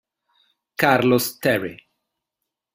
[0.77, 1.77] Carlos Terry